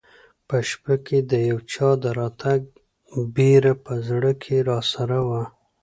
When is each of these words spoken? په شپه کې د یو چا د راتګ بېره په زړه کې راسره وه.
په 0.47 0.57
شپه 0.69 0.95
کې 1.05 1.19
د 1.31 1.33
یو 1.49 1.59
چا 1.73 1.89
د 2.03 2.05
راتګ 2.19 2.61
بېره 3.35 3.73
په 3.85 3.93
زړه 4.07 4.31
کې 4.43 4.55
راسره 4.69 5.19
وه. 5.27 5.43